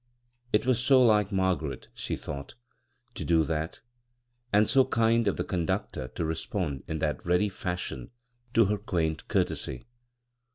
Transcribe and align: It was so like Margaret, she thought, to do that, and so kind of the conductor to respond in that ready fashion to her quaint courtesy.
It 0.51 0.65
was 0.65 0.83
so 0.83 0.99
like 1.03 1.31
Margaret, 1.31 1.89
she 1.93 2.15
thought, 2.15 2.55
to 3.13 3.23
do 3.23 3.43
that, 3.43 3.81
and 4.51 4.67
so 4.67 4.83
kind 4.85 5.27
of 5.27 5.37
the 5.37 5.43
conductor 5.43 6.07
to 6.07 6.25
respond 6.25 6.81
in 6.87 6.97
that 6.97 7.23
ready 7.23 7.49
fashion 7.49 8.09
to 8.55 8.65
her 8.65 8.79
quaint 8.79 9.27
courtesy. 9.27 9.85